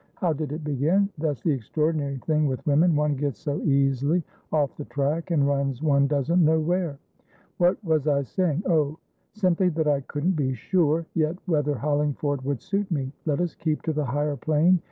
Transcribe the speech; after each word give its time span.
How 0.15 0.33
did 0.33 0.51
it 0.51 0.63
begin? 0.63 1.09
That's 1.19 1.43
the 1.43 1.51
extraordinary 1.51 2.17
thing 2.25 2.47
with 2.47 2.65
women; 2.65 2.95
one 2.95 3.15
gets 3.15 3.37
so 3.37 3.61
easily 3.61 4.23
off 4.51 4.75
the 4.75 4.85
track, 4.85 5.29
and 5.29 5.45
runs 5.45 5.83
one 5.83 6.07
doesn't 6.07 6.43
know 6.43 6.59
where. 6.59 6.97
What 7.59 7.77
was 7.83 8.07
I 8.07 8.23
saying? 8.23 8.63
Oh, 8.65 8.97
simply 9.33 9.69
that 9.69 9.87
I 9.87 10.01
couldn't 10.01 10.35
be 10.35 10.55
sure, 10.55 11.05
yet, 11.13 11.37
whether 11.45 11.75
Hollingford 11.75 12.43
would 12.43 12.63
suit 12.63 12.89
me. 12.89 13.13
Let 13.27 13.41
us 13.41 13.53
keep 13.53 13.83
to 13.83 13.93
the 13.93 14.05
higher 14.05 14.35
plane. 14.37 14.79